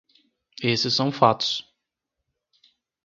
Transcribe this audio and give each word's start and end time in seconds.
Esses 0.63 0.95
são 0.95 1.11
fatos. 1.11 1.63